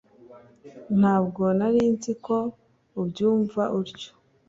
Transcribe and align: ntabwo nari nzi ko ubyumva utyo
ntabwo 0.99 1.43
nari 1.57 1.81
nzi 1.93 2.13
ko 2.25 2.37
ubyumva 3.01 3.61
utyo 3.79 4.09